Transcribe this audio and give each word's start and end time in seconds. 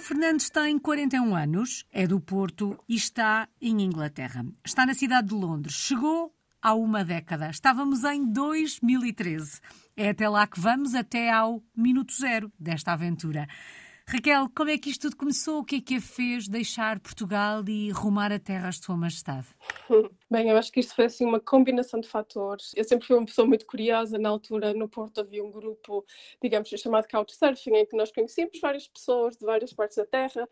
Raquel 0.00 0.16
Fernandes 0.16 0.48
tem 0.48 0.78
41 0.78 1.36
anos, 1.36 1.84
é 1.92 2.06
do 2.06 2.18
Porto 2.18 2.78
e 2.88 2.94
está 2.94 3.46
em 3.60 3.82
Inglaterra. 3.82 4.46
Está 4.64 4.86
na 4.86 4.94
cidade 4.94 5.28
de 5.28 5.34
Londres. 5.34 5.74
Chegou 5.74 6.34
há 6.62 6.74
uma 6.74 7.04
década. 7.04 7.50
Estávamos 7.50 8.02
em 8.04 8.24
2013. 8.32 9.60
É 9.94 10.08
até 10.08 10.26
lá 10.26 10.46
que 10.46 10.58
vamos, 10.58 10.94
até 10.94 11.30
ao 11.30 11.62
minuto 11.76 12.14
zero 12.14 12.50
desta 12.58 12.92
aventura. 12.92 13.46
Raquel, 14.06 14.48
como 14.54 14.70
é 14.70 14.78
que 14.78 14.88
isto 14.88 15.02
tudo 15.02 15.16
começou? 15.16 15.60
O 15.60 15.64
que 15.64 15.76
é 15.76 15.80
que 15.82 15.96
a 15.96 16.00
fez 16.00 16.48
deixar 16.48 16.98
Portugal 16.98 17.62
e 17.68 17.90
rumar 17.90 18.32
a 18.32 18.38
terras 18.38 18.76
de 18.76 18.86
Sua 18.86 18.96
Majestade? 18.96 19.48
Bem, 20.30 20.48
eu 20.48 20.56
acho 20.56 20.70
que 20.70 20.78
isto 20.78 20.94
foi 20.94 21.06
assim 21.06 21.26
uma 21.26 21.40
combinação 21.40 22.00
de 22.00 22.08
fatores. 22.08 22.70
Eu 22.76 22.84
sempre 22.84 23.04
fui 23.04 23.16
uma 23.16 23.26
pessoa 23.26 23.48
muito 23.48 23.66
curiosa. 23.66 24.16
Na 24.16 24.28
altura, 24.28 24.72
no 24.72 24.88
Porto, 24.88 25.20
havia 25.20 25.42
um 25.42 25.50
grupo, 25.50 26.04
digamos, 26.40 26.68
chamado 26.68 27.08
Couchsurfing, 27.08 27.74
em 27.74 27.84
que 27.84 27.96
nós 27.96 28.12
conhecíamos 28.12 28.60
várias 28.60 28.86
pessoas 28.86 29.36
de 29.36 29.44
várias 29.44 29.72
partes 29.72 29.96
da 29.96 30.06
Terra, 30.06 30.48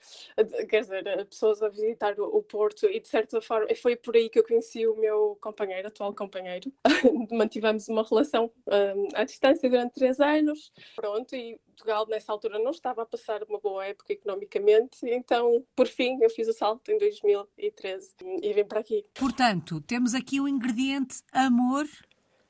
quer 0.68 0.80
dizer, 0.80 1.26
pessoas 1.26 1.62
a 1.62 1.68
visitar 1.68 2.18
o 2.18 2.42
Porto, 2.42 2.86
e 2.86 2.98
de 2.98 3.06
certa 3.06 3.40
forma, 3.40 3.68
foi 3.80 3.94
por 3.94 4.16
aí 4.16 4.28
que 4.28 4.40
eu 4.40 4.44
conheci 4.44 4.84
o 4.84 4.96
meu 4.96 5.38
companheiro, 5.40 5.86
atual 5.86 6.12
companheiro. 6.12 6.72
Mantivemos 7.30 7.88
uma 7.88 8.02
relação 8.02 8.50
um, 8.66 9.08
à 9.14 9.22
distância 9.22 9.70
durante 9.70 9.94
três 9.94 10.18
anos. 10.18 10.72
Pronto, 10.96 11.36
e 11.36 11.56
Portugal 11.78 12.06
nessa 12.08 12.32
altura 12.32 12.58
não 12.58 12.72
estava 12.72 13.02
a 13.02 13.06
passar 13.06 13.42
uma 13.44 13.60
boa 13.60 13.86
época 13.86 14.12
economicamente, 14.12 14.98
então 15.04 15.64
por 15.76 15.86
fim 15.86 16.18
eu 16.20 16.28
fiz 16.28 16.48
o 16.48 16.52
salto 16.52 16.90
em 16.90 16.98
2013 16.98 18.14
e 18.42 18.52
vim 18.52 18.64
para 18.64 18.80
aqui. 18.80 19.06
Portanto, 19.14 19.67
temos 19.86 20.14
aqui 20.14 20.40
o 20.40 20.48
ingrediente 20.48 21.22
amor 21.32 21.86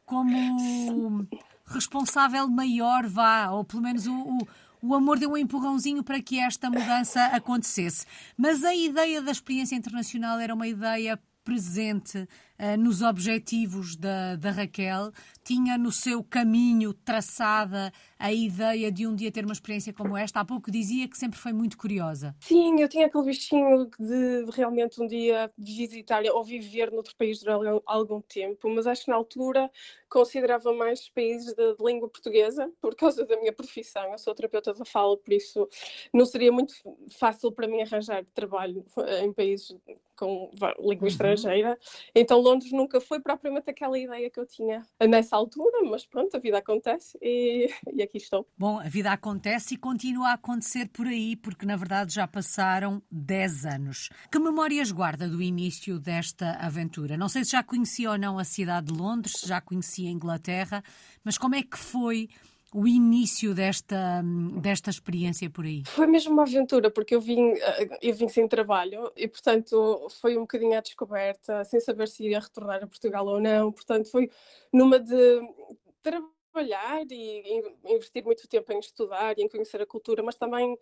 como 0.06 1.26
responsável 1.66 2.48
maior, 2.48 3.06
vá, 3.06 3.50
ou 3.50 3.64
pelo 3.64 3.82
menos 3.82 4.06
o, 4.06 4.14
o, 4.14 4.38
o 4.80 4.94
amor 4.94 5.18
deu 5.18 5.32
um 5.32 5.36
empurrãozinho 5.36 6.02
para 6.02 6.22
que 6.22 6.38
esta 6.38 6.70
mudança 6.70 7.26
acontecesse. 7.26 8.06
Mas 8.36 8.64
a 8.64 8.74
ideia 8.74 9.20
da 9.20 9.32
experiência 9.32 9.76
internacional 9.76 10.38
era 10.38 10.54
uma 10.54 10.68
ideia 10.68 11.20
presente 11.48 12.18
uh, 12.18 12.76
nos 12.78 13.00
objetivos 13.00 13.96
da, 13.96 14.36
da 14.36 14.50
Raquel, 14.50 15.10
tinha 15.42 15.78
no 15.78 15.90
seu 15.90 16.22
caminho 16.22 16.92
traçada 16.92 17.90
a 18.18 18.30
ideia 18.30 18.92
de 18.92 19.06
um 19.06 19.14
dia 19.14 19.32
ter 19.32 19.46
uma 19.46 19.54
experiência 19.54 19.90
como 19.94 20.14
esta? 20.14 20.40
Há 20.40 20.44
pouco 20.44 20.70
dizia 20.70 21.08
que 21.08 21.16
sempre 21.16 21.38
foi 21.38 21.54
muito 21.54 21.78
curiosa. 21.78 22.36
Sim, 22.40 22.78
eu 22.82 22.86
tinha 22.86 23.06
aquele 23.06 23.24
bichinho 23.24 23.88
de 23.98 24.44
realmente 24.52 25.00
um 25.00 25.06
dia 25.06 25.50
visitar 25.56 26.22
ou 26.34 26.44
viver 26.44 26.92
noutro 26.92 27.16
país 27.16 27.40
durante 27.40 27.82
algum 27.86 28.20
tempo, 28.20 28.68
mas 28.68 28.86
acho 28.86 29.06
que 29.06 29.10
na 29.10 29.16
altura 29.16 29.70
considerava 30.10 30.70
mais 30.74 31.08
países 31.08 31.54
de, 31.54 31.76
de 31.76 31.82
língua 31.82 32.10
portuguesa 32.10 32.70
por 32.78 32.94
causa 32.94 33.24
da 33.24 33.38
minha 33.38 33.54
profissão. 33.54 34.04
Eu 34.12 34.18
sou 34.18 34.34
terapeuta 34.34 34.74
da 34.74 34.84
fala, 34.84 35.16
por 35.16 35.32
isso 35.32 35.66
não 36.12 36.26
seria 36.26 36.52
muito 36.52 36.74
fácil 37.18 37.50
para 37.50 37.66
mim 37.66 37.80
arranjar 37.80 38.22
trabalho 38.34 38.84
eh, 38.98 39.24
em 39.24 39.32
países 39.32 39.74
com 40.18 40.50
língua 40.80 41.02
uhum. 41.02 41.06
estrangeira. 41.06 41.78
Então 42.14 42.40
Londres 42.40 42.72
nunca 42.72 43.00
foi 43.00 43.20
propriamente 43.20 43.70
aquela 43.70 43.98
ideia 43.98 44.28
que 44.28 44.40
eu 44.40 44.46
tinha 44.46 44.84
nessa 45.08 45.36
altura, 45.36 45.82
mas 45.88 46.04
pronto, 46.04 46.36
a 46.36 46.40
vida 46.40 46.58
acontece 46.58 47.16
e, 47.22 47.70
e 47.92 48.02
aqui 48.02 48.18
estou. 48.18 48.46
Bom, 48.56 48.80
a 48.80 48.88
vida 48.88 49.12
acontece 49.12 49.74
e 49.74 49.76
continua 49.76 50.30
a 50.30 50.32
acontecer 50.34 50.88
por 50.88 51.06
aí, 51.06 51.36
porque 51.36 51.64
na 51.64 51.76
verdade 51.76 52.14
já 52.14 52.26
passaram 52.26 53.00
10 53.10 53.66
anos. 53.66 54.10
Que 54.30 54.38
memórias 54.38 54.90
guarda 54.90 55.28
do 55.28 55.40
início 55.40 56.00
desta 56.00 56.52
aventura? 56.54 57.16
Não 57.16 57.28
sei 57.28 57.44
se 57.44 57.52
já 57.52 57.62
conhecia 57.62 58.10
ou 58.10 58.18
não 58.18 58.38
a 58.38 58.44
cidade 58.44 58.92
de 58.92 58.98
Londres, 58.98 59.40
se 59.40 59.48
já 59.48 59.60
conhecia 59.60 60.08
a 60.08 60.12
Inglaterra, 60.12 60.82
mas 61.22 61.38
como 61.38 61.54
é 61.54 61.62
que 61.62 61.78
foi 61.78 62.28
o 62.74 62.86
início 62.86 63.54
desta, 63.54 64.22
desta 64.60 64.90
experiência 64.90 65.48
por 65.48 65.64
aí? 65.64 65.82
Foi 65.86 66.06
mesmo 66.06 66.32
uma 66.32 66.42
aventura, 66.42 66.90
porque 66.90 67.14
eu 67.14 67.20
vim, 67.20 67.52
eh, 67.52 67.98
eu 68.02 68.14
vim 68.14 68.28
sem 68.28 68.46
trabalho 68.46 69.10
e, 69.16 69.26
portanto, 69.26 70.08
foi 70.20 70.36
um 70.36 70.42
bocadinho 70.42 70.76
à 70.76 70.80
descoberta, 70.80 71.64
sem 71.64 71.80
saber 71.80 72.08
se 72.08 72.28
ia 72.28 72.40
retornar 72.40 72.82
a 72.82 72.86
Portugal 72.86 73.26
ou 73.26 73.40
não. 73.40 73.72
Portanto, 73.72 74.10
foi 74.10 74.30
numa 74.72 74.98
de 74.98 75.40
trabalhar 76.02 77.04
e 77.10 77.62
investir 77.86 78.24
muito 78.24 78.46
tempo 78.48 78.72
em 78.72 78.78
estudar 78.78 79.38
e 79.38 79.42
em 79.42 79.48
conhecer 79.48 79.80
a 79.80 79.86
cultura, 79.86 80.22
mas 80.22 80.36
também 80.36 80.76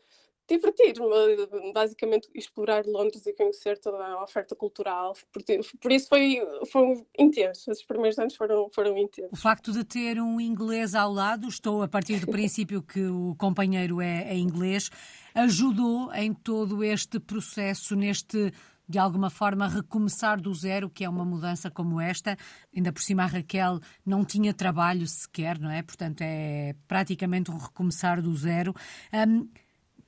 divertir-me, 0.48 1.72
basicamente 1.72 2.28
explorar 2.34 2.84
Londres 2.86 3.26
e 3.26 3.32
conhecer 3.32 3.78
toda 3.78 3.98
a 4.04 4.22
oferta 4.22 4.54
cultural. 4.54 5.14
Por, 5.32 5.42
por 5.80 5.92
isso 5.92 6.08
foi, 6.08 6.40
foi 6.70 7.04
intenso, 7.18 7.70
esses 7.70 7.84
primeiros 7.84 8.18
anos 8.18 8.36
foram, 8.36 8.68
foram 8.70 8.96
intensos. 8.96 9.32
O 9.32 9.36
facto 9.36 9.72
de 9.72 9.84
ter 9.84 10.20
um 10.20 10.40
inglês 10.40 10.94
ao 10.94 11.12
lado, 11.12 11.48
estou 11.48 11.82
a 11.82 11.88
partir 11.88 12.20
do 12.20 12.26
princípio 12.28 12.82
que 12.82 13.04
o 13.04 13.34
companheiro 13.36 14.00
é, 14.00 14.28
é 14.28 14.36
inglês, 14.36 14.90
ajudou 15.34 16.12
em 16.14 16.32
todo 16.32 16.82
este 16.84 17.18
processo, 17.18 17.96
neste 17.96 18.52
de 18.88 18.98
alguma 18.98 19.30
forma 19.30 19.66
recomeçar 19.66 20.40
do 20.40 20.54
zero, 20.54 20.88
que 20.88 21.04
é 21.04 21.08
uma 21.08 21.24
mudança 21.24 21.70
como 21.70 22.00
esta. 22.00 22.36
Ainda 22.74 22.92
por 22.92 23.02
cima 23.02 23.24
a 23.24 23.26
Raquel 23.26 23.80
não 24.04 24.24
tinha 24.24 24.54
trabalho 24.54 25.06
sequer, 25.08 25.58
não 25.58 25.70
é? 25.70 25.82
Portanto, 25.82 26.20
é 26.20 26.74
praticamente 26.86 27.50
um 27.50 27.56
recomeçar 27.56 28.22
do 28.22 28.34
zero. 28.34 28.72
Um, 29.12 29.48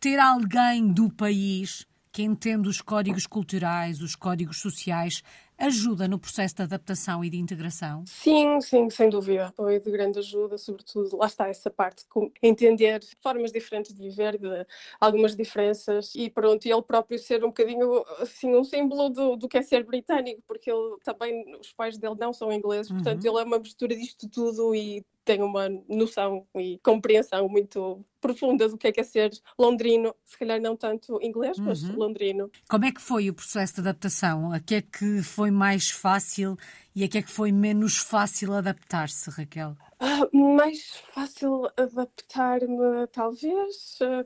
ter 0.01 0.19
alguém 0.19 0.93
do 0.93 1.11
país 1.11 1.87
que 2.13 2.23
entende 2.23 2.69
os 2.69 2.81
códigos 2.81 3.27
culturais, 3.27 4.01
os 4.01 4.17
códigos 4.17 4.61
sociais, 4.61 5.23
ajuda 5.59 6.07
no 6.07 6.19
processo 6.19 6.55
de 6.57 6.63
adaptação 6.63 7.25
e 7.25 7.31
de 7.31 7.37
integração? 7.37 8.05
Sim, 8.07 8.61
sim, 8.61 8.89
sem 8.91 9.11
dúvida. 9.11 9.53
Foi 9.57 9.79
de 9.81 9.91
grande 9.91 10.21
ajuda, 10.21 10.57
sobretudo, 10.57 11.17
lá 11.17 11.27
está 11.27 11.49
essa 11.49 11.71
parte, 11.71 12.05
de 12.05 12.31
entender 12.43 13.05
formas 13.21 13.53
diferentes 13.53 13.93
de 13.93 14.01
viver, 14.01 14.39
de 14.39 14.67
algumas 15.01 15.35
diferenças 15.37 16.15
e 16.15 16.31
pronto, 16.31 16.65
e 16.67 16.73
ele 16.73 16.83
próprio 16.83 17.19
ser 17.19 17.45
um 17.45 17.49
bocadinho, 17.49 18.05
assim, 18.19 18.55
um 18.55 18.65
símbolo 18.65 19.11
do, 19.11 19.37
do 19.37 19.49
que 19.49 19.59
é 19.59 19.63
ser 19.63 19.85
britânico, 19.85 20.43
porque 20.47 20.71
ele 20.71 20.97
também, 21.05 21.57
os 21.57 21.73
pais 21.73 21.99
dele 21.99 22.17
não 22.19 22.33
são 22.33 22.53
ingleses, 22.53 22.91
uhum. 22.91 22.97
portanto 22.97 23.25
ele 23.25 23.39
é 23.39 23.45
uma 23.45 23.59
mistura 23.59 23.97
disto 23.97 24.29
tudo 24.29 24.75
e 24.75 25.05
tem 25.29 25.43
uma 25.43 25.69
noção 25.87 26.47
e 26.57 26.81
compreensão 26.83 27.47
muito 27.51 28.03
profunda 28.19 28.67
do 28.67 28.79
que 28.79 28.87
é 28.87 28.93
que 28.93 29.01
é 29.01 29.05
ser 29.05 29.31
londrino, 29.59 30.15
se 30.25 30.39
calhar 30.39 30.59
não 30.59 30.75
tanto 30.75 31.21
inglês, 31.23 31.59
mas 31.59 31.83
uhum. 31.83 31.97
londrino. 31.97 32.51
Como 32.67 32.87
é 32.87 32.91
que 32.91 33.03
foi 33.03 33.29
o 33.29 33.35
processo 33.35 33.75
de 33.75 33.81
adaptação? 33.81 34.51
A 34.51 34.59
que 34.59 34.77
é 34.77 34.81
que 34.81 35.23
foi 35.23 35.51
mais 35.51 35.91
fácil 35.91 36.57
e 36.97 37.05
a 37.05 37.09
que 37.09 37.19
é 37.19 37.23
que 37.23 37.31
foi 37.31 37.53
menos 37.53 37.99
fácil 37.99 38.55
adaptar-se, 38.55 39.29
Raquel? 39.29 39.77
Uh, 40.01 40.55
mais 40.57 40.97
fácil 41.13 41.69
adaptar-me, 41.77 43.07
talvez. 43.13 43.99
Uh, 44.01 44.25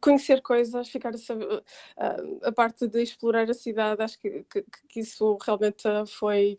conhecer 0.00 0.42
coisas, 0.42 0.88
ficar 0.88 1.14
a 1.14 1.18
saber, 1.18 1.46
uh, 1.46 1.62
a 2.42 2.52
parte 2.52 2.86
de 2.86 3.02
explorar 3.02 3.48
a 3.50 3.54
cidade, 3.54 4.02
acho 4.02 4.18
que, 4.18 4.44
que, 4.44 4.64
que 4.88 5.00
isso 5.00 5.36
realmente 5.44 5.84
foi, 6.06 6.58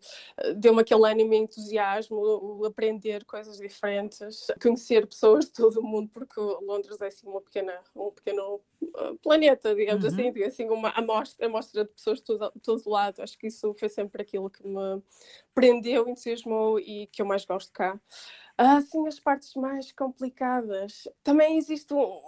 deu-me 0.56 0.82
aquele 0.82 1.06
ânimo 1.06 1.34
e 1.34 1.38
entusiasmo, 1.38 2.64
aprender 2.64 3.24
coisas 3.24 3.58
diferentes, 3.58 4.46
conhecer 4.60 5.06
pessoas 5.06 5.46
de 5.46 5.52
todo 5.52 5.80
o 5.80 5.82
mundo, 5.82 6.10
porque 6.12 6.40
Londres 6.40 7.00
é 7.00 7.06
assim 7.06 7.26
uma 7.26 7.40
pequena, 7.40 7.78
um 7.94 8.10
pequeno 8.10 8.60
uh, 8.82 9.16
planeta, 9.22 9.74
digamos 9.74 10.04
uhum. 10.04 10.10
assim, 10.10 10.42
assim 10.44 10.68
uma 10.68 10.90
amostra, 10.90 11.46
amostra 11.46 11.84
de 11.84 11.90
pessoas 11.90 12.18
de 12.18 12.24
todo, 12.24 12.52
todo 12.62 12.90
lado, 12.90 13.22
acho 13.22 13.38
que 13.38 13.46
isso 13.46 13.74
foi 13.74 13.88
sempre 13.88 14.22
aquilo 14.22 14.50
que 14.50 14.66
me 14.66 15.02
prendeu, 15.54 16.08
entusiasmou 16.08 16.78
e 16.78 17.06
que 17.08 17.22
eu 17.22 17.26
mais 17.26 17.44
gosto 17.44 17.72
cá. 17.72 18.00
Ah, 18.62 18.78
sim, 18.82 19.08
as 19.08 19.18
partes 19.18 19.54
mais 19.54 19.90
complicadas. 19.90 21.08
Também 21.24 21.56
existe 21.56 21.94
um, 21.94 22.20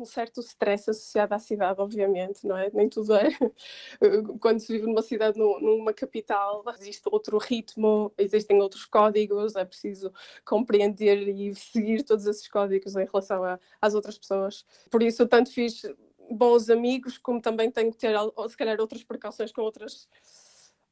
um, 0.00 0.04
certo 0.04 0.40
stress 0.40 0.90
associado 0.90 1.32
à 1.32 1.38
cidade, 1.38 1.80
obviamente, 1.80 2.44
não 2.44 2.56
é? 2.56 2.68
Nem 2.74 2.88
tudo 2.88 3.14
é. 3.14 3.28
Quando 4.40 4.58
se 4.58 4.72
vive 4.72 4.88
numa 4.88 5.00
cidade, 5.00 5.38
numa 5.38 5.92
capital, 5.92 6.64
existe 6.76 7.08
outro 7.12 7.38
ritmo, 7.38 8.12
existem 8.18 8.60
outros 8.60 8.84
códigos, 8.84 9.54
é 9.54 9.64
preciso 9.64 10.12
compreender 10.44 11.28
e 11.28 11.54
seguir 11.54 12.02
todos 12.02 12.26
esses 12.26 12.48
códigos 12.48 12.96
em 12.96 13.04
relação 13.04 13.44
a, 13.44 13.56
às 13.80 13.94
outras 13.94 14.18
pessoas. 14.18 14.66
Por 14.90 15.04
isso, 15.04 15.22
eu 15.22 15.28
tanto 15.28 15.52
fiz 15.52 15.82
bons 16.28 16.68
amigos, 16.68 17.16
como 17.16 17.40
também 17.40 17.70
tenho 17.70 17.92
que 17.92 17.98
ter, 17.98 18.16
se 18.48 18.56
calhar, 18.56 18.80
outras 18.80 19.04
precauções 19.04 19.52
com 19.52 19.62
outras 19.62 20.08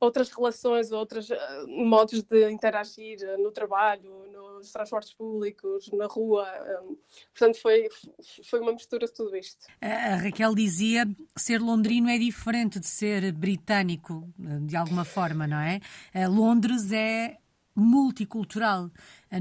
outras 0.01 0.31
relações, 0.31 0.93
outros 0.93 1.31
uh, 1.31 1.37
modos 1.67 2.23
de 2.23 2.51
interagir 2.51 3.19
uh, 3.23 3.43
no 3.43 3.51
trabalho, 3.51 4.11
nos 4.33 4.71
transportes 4.71 5.13
públicos, 5.13 5.91
na 5.93 6.07
rua. 6.07 6.47
Um, 6.83 6.97
portanto, 7.35 7.61
foi, 7.61 7.89
foi 8.45 8.61
uma 8.61 8.73
mistura 8.73 9.07
de 9.07 9.13
tudo 9.13 9.37
isto. 9.37 9.67
A 9.81 10.17
Raquel 10.17 10.55
dizia 10.55 11.07
ser 11.37 11.61
londrino 11.61 12.09
é 12.09 12.19
diferente 12.19 12.79
de 12.81 12.87
ser 12.87 13.33
britânico, 13.33 14.29
de 14.63 14.77
alguma 14.77 15.05
forma, 15.05 15.47
não 15.47 15.59
é? 15.59 15.81
Londres 16.29 16.93
é 16.93 17.37
multicultural. 17.79 18.91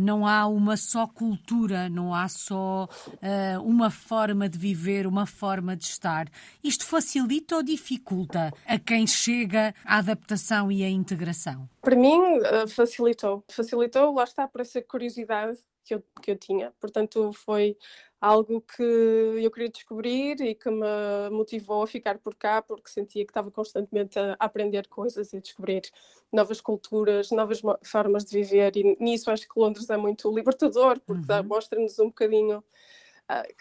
Não 0.01 0.27
há 0.27 0.45
uma 0.47 0.75
só 0.75 1.07
cultura, 1.07 1.89
não 1.89 2.13
há 2.13 2.27
só 2.27 2.87
uh, 3.05 3.61
uma 3.63 3.89
forma 3.89 4.49
de 4.49 4.57
viver, 4.57 5.07
uma 5.07 5.25
forma 5.25 5.75
de 5.75 5.85
estar. 5.85 6.27
Isto 6.63 6.85
facilita 6.85 7.55
ou 7.55 7.63
dificulta 7.63 8.53
a 8.65 8.77
quem 8.77 9.07
chega 9.07 9.73
à 9.85 9.97
adaptação 9.97 10.71
e 10.71 10.83
à 10.83 10.89
integração? 10.89 11.69
Para 11.81 11.95
mim, 11.95 12.19
uh, 12.19 12.67
facilitou. 12.67 13.43
Facilitou, 13.49 14.13
lá 14.13 14.25
está, 14.25 14.47
por 14.47 14.61
essa 14.61 14.81
curiosidade 14.81 15.57
que 15.85 15.95
eu, 15.95 16.03
que 16.21 16.31
eu 16.31 16.35
tinha. 16.35 16.73
Portanto, 16.79 17.31
foi 17.33 17.77
algo 18.19 18.61
que 18.61 18.81
eu 18.81 19.51
queria 19.51 19.69
descobrir 19.69 20.41
e 20.41 20.55
que 20.55 20.69
me 20.69 21.29
motivou 21.31 21.83
a 21.83 21.87
ficar 21.87 22.17
por 22.17 22.35
cá, 22.35 22.61
porque 22.61 22.89
sentia 22.89 23.23
que 23.23 23.31
estava 23.31 23.51
constantemente 23.51 24.17
a 24.17 24.35
aprender 24.39 24.87
coisas 24.87 25.33
e 25.33 25.37
a 25.37 25.39
descobrir 25.39 25.83
novas 26.31 26.59
culturas, 26.59 27.31
novas 27.31 27.61
formas 27.83 28.25
de 28.25 28.41
viver. 28.41 28.75
E 28.75 28.97
nisso 28.99 29.29
acho 29.29 29.47
que 29.47 29.59
Londres 29.59 29.89
é 29.89 29.97
muito 29.97 30.33
libertador, 30.33 30.99
porque 31.05 31.31
uhum. 31.31 31.43
mostra-nos 31.43 31.99
um 31.99 32.07
bocadinho 32.07 32.63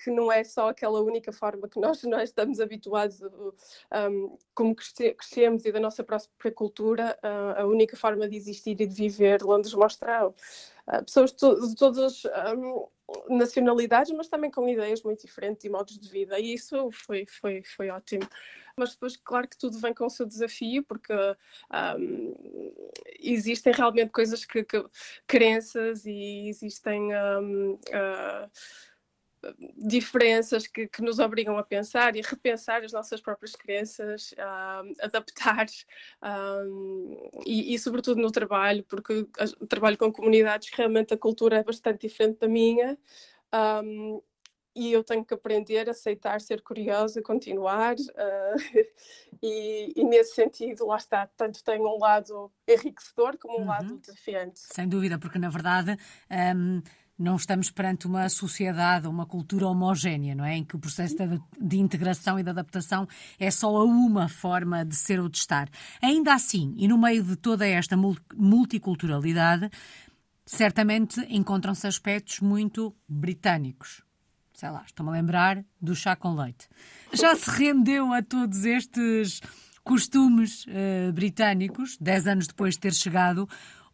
que 0.03 0.11
não 0.11 0.31
é 0.31 0.45
só 0.45 0.69
aquela 0.69 1.01
única 1.01 1.33
forma 1.33 1.69
que 1.69 1.81
nós, 1.81 2.03
nós 2.05 2.29
estamos 2.31 2.61
habituados, 2.61 3.21
um, 3.23 4.37
como 4.55 4.75
crescemos 4.75 5.65
e 5.65 5.73
da 5.73 5.81
nossa 5.81 6.05
própria 6.05 6.53
cultura, 6.53 7.19
uh, 7.23 7.63
a 7.63 7.67
única 7.67 7.97
forma 7.97 8.29
de 8.29 8.37
existir 8.37 8.81
e 8.81 8.87
de 8.87 8.95
viver. 8.95 9.43
Londres 9.43 9.75
mostra 9.75 10.29
uh, 10.29 10.35
pessoas 11.05 11.33
de, 11.33 11.39
to 11.39 11.69
de 11.69 11.75
todas 11.75 12.23
um, 12.57 12.87
nacionalidades, 13.29 14.13
mas 14.13 14.29
também 14.29 14.51
com 14.51 14.69
ideias 14.69 15.03
muito 15.03 15.27
diferentes 15.27 15.65
e 15.65 15.69
modos 15.69 15.99
de 15.99 16.09
vida, 16.09 16.39
e 16.39 16.55
isso 16.55 16.91
foi, 16.93 17.27
foi, 17.27 17.63
foi 17.63 17.91
ótimo. 17.91 18.29
Mas 18.79 18.91
depois, 18.91 19.17
claro 19.17 19.49
que 19.49 19.57
tudo 19.57 19.79
vem 19.79 19.95
com 19.95 20.05
o 20.05 20.11
seu 20.11 20.27
desafio, 20.27 20.85
porque 20.85 21.13
um, 21.99 22.35
existem 23.21 23.73
realmente 23.73 24.11
coisas 24.11 24.45
que, 24.45 24.63
que, 24.63 24.85
crenças 25.27 26.05
e 26.05 26.49
existem. 26.49 27.15
Um, 27.17 27.73
uh, 27.73 28.51
diferenças 29.77 30.67
que, 30.67 30.87
que, 30.87 31.03
nos 31.03 31.19
obrigam 31.19 31.57
a 31.59 31.63
pensar 31.63 32.17
e 32.17 32.21
a 32.21 32.29
repensar 32.29 32.83
as 32.85 32.93
nossas 32.93 33.21
próprias 33.21 33.55
crenças, 33.55 34.35
adaptar 35.01 35.67
um, 36.23 37.31
e, 37.45 37.75
e, 37.75 37.79
sobretudo 37.79 38.21
no 38.21 38.31
trabalho, 38.31 38.85
porque 38.85 39.27
trabalho 39.69 39.99
com 39.99 40.13
comunidades 40.13 40.71
realmente 40.73 41.15
a 41.15 41.19
cultura 41.19 41.59
é 41.59 41.65
bastante 41.65 42.07
diferente 42.07 42.39
da 42.41 42.49
minha. 42.49 42.99
Um, 43.53 44.21
e 44.77 44.93
eu 44.93 45.03
tenho 45.03 45.25
que 45.25 45.33
aprender, 45.33 45.89
aceitar, 45.89 46.39
ser 46.39 46.61
curiosa, 46.61 47.23
continuar, 47.23 47.95
uh, 47.95 48.85
e, 49.43 49.95
e, 49.97 50.05
nesse 50.05 50.35
sentido, 50.35 50.87
lá 50.87 50.99
está, 50.99 51.27
tanto 51.35 51.65
tem 51.65 51.81
um 51.81 51.99
lado 51.99 52.53
enriquecedor 52.69 53.39
como 53.39 53.57
um 53.57 53.63
uhum. 53.63 53.69
lado 53.69 53.97
desafiante. 53.97 54.61
Sem 54.61 54.87
dúvida, 54.87 55.19
porque 55.19 55.39
na 55.39 55.49
verdade. 55.49 55.97
Não 57.19 57.37
estamos 57.37 57.71
perante 57.71 58.07
uma 58.07 58.29
sociedade, 58.29 59.09
uma 59.09 59.25
cultura 59.25 59.67
homogénea, 59.67 60.35
não 60.35 60.45
é? 60.45 60.57
Em 60.57 60.65
que 60.65 60.77
o 60.77 60.79
processo 60.79 61.17
de, 61.17 61.41
de, 61.59 61.79
integração 61.79 62.39
e 62.39 62.43
de 62.43 62.51
adaptação 62.51 63.09
é 63.39 63.51
só 63.51 63.75
a 63.75 63.85
uma 63.85 64.29
forma 64.29 64.85
de 64.85 64.95
ser 64.95 65.19
ou 65.19 65.29
de 65.29 65.39
estar. 65.39 65.69
Ainda 66.03 66.35
assim, 66.35 66.75
e 66.77 66.87
no 66.87 66.99
meio 66.99 67.25
de 67.25 67.37
toda 67.37 67.67
esta 67.67 67.97
multiculturalidade, 68.35 69.71
certamente 70.45 71.21
encontram-se 71.29 71.87
aspectos 71.87 72.41
muito 72.41 72.95
britânicos. 73.09 74.03
Sei 74.53 74.71
lá, 74.71 74.85
estou-me 74.87 75.11
a 75.11 75.15
lembrar 75.15 75.65
do 75.81 75.95
chá 75.95 76.17
com 76.17 76.35
leite. 76.35 76.69
Já 77.13 77.35
se 77.35 77.51
rendeu 77.51 78.13
a 78.13 78.23
todos 78.23 78.65
estes 78.65 79.41
costumes 79.83 80.65
uh, 80.67 81.13
britânicos, 81.13 81.97
dez 82.01 82.27
anos 82.27 82.47
depois 82.47 82.75
de 82.75 82.81
ter 82.81 82.95
chegado, 82.95 83.49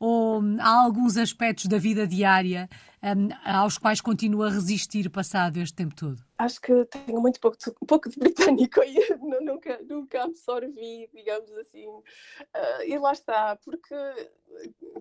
ou 0.05 0.43
há 0.59 0.83
alguns 0.83 1.17
aspectos 1.17 1.67
da 1.67 1.79
vida 1.79 2.09
diária 2.09 2.69
um, 3.01 3.29
aos 3.45 3.79
quais 3.79 4.01
continua 4.01 4.49
a 4.49 4.51
resistir 4.51 5.09
passado 5.09 5.59
este 5.59 5.77
tempo 5.77 5.95
todo? 5.95 6.21
Acho 6.37 6.61
que 6.61 6.85
tenho 6.87 7.21
muito 7.21 7.39
pouco 7.39 7.57
de, 7.57 7.71
pouco 7.87 8.11
de 8.11 8.19
britânico 8.19 8.83
e 8.83 8.97
nunca, 9.45 9.81
nunca 9.89 10.25
absorvi, 10.25 11.09
digamos 11.15 11.53
assim. 11.53 11.87
Uh, 11.87 12.83
e 12.85 12.99
lá 12.99 13.13
está, 13.13 13.57
porque, 13.65 13.95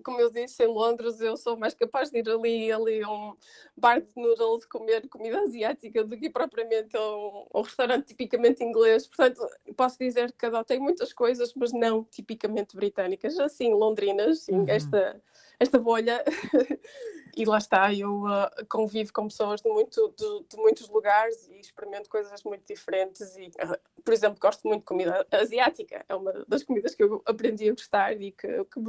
como 0.02 0.20
eu 0.20 0.30
disse, 0.30 0.62
em 0.64 0.66
Londres 0.66 1.20
eu 1.20 1.36
sou 1.36 1.56
mais 1.56 1.74
capaz 1.74 2.10
de 2.10 2.18
ir 2.18 2.28
ali, 2.28 2.72
ali 2.72 3.02
a 3.02 3.10
um 3.10 3.34
bar 3.76 4.00
de 4.00 4.12
noodles 4.16 4.66
comer 4.66 5.08
comida 5.08 5.40
asiática 5.40 6.04
do 6.04 6.16
que 6.16 6.28
propriamente 6.28 6.96
a 6.96 7.00
um, 7.00 7.46
um 7.54 7.60
restaurante 7.62 8.06
tipicamente 8.08 8.62
inglês. 8.62 9.06
Portanto, 9.06 9.40
posso 9.76 9.98
dizer 9.98 10.32
que 10.32 10.46
adotei 10.46 10.78
muitas 10.78 11.12
coisas, 11.12 11.54
mas 11.54 11.72
não 11.72 12.04
tipicamente 12.04 12.76
britânicas, 12.76 13.38
assim, 13.38 13.72
londrinas, 13.72 14.40
sim, 14.40 14.52
uhum. 14.52 14.68
esta, 14.68 15.20
esta 15.58 15.78
bolha. 15.78 16.24
e 17.36 17.44
lá 17.44 17.58
está, 17.58 17.92
eu 17.92 18.24
uh, 18.24 18.66
convivo 18.68 19.12
com 19.12 19.26
pessoas 19.28 19.60
de, 19.60 19.68
muito, 19.68 20.14
de, 20.16 20.44
de, 20.48 20.56
muitos 20.56 20.88
lugares 20.88 21.48
e 21.48 21.60
experimento 21.60 22.08
coisas 22.08 22.42
muito 22.44 22.62
diferentes 22.66 23.36
e, 23.36 23.46
uh, 23.46 23.78
por 24.04 24.12
exemplo, 24.12 24.38
gosto 24.40 24.66
muito 24.66 24.80
de 24.80 24.86
comida 24.86 25.26
asiática, 25.30 26.04
é 26.08 26.14
uma 26.14 26.44
das 26.46 26.62
comidas 26.62 26.94
que 26.94 27.02
eu 27.02 27.22
aprendi 27.24 27.68
a 27.68 27.72
gostar 27.72 28.20
e 28.20 28.32
que, 28.32 28.64
que 28.64 28.80